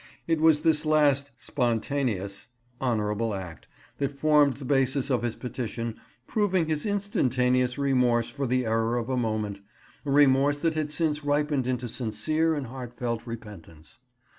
[0.25, 2.47] It was this last spontaneous(!)
[2.81, 3.67] honourable act
[3.99, 9.09] that formed the basis of his petition, proving his instantaneous remorse for the error of
[9.09, 13.99] a moment—a remorse that had since ripened into sincere and heartfelt repentance.